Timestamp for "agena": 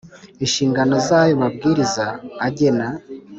2.47-2.87